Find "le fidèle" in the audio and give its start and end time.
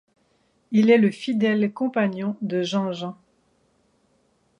0.97-1.71